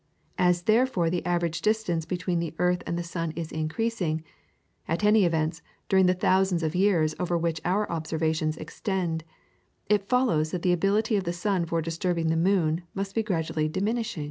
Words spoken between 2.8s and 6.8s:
and the sun is increasing, at all events during the thousands of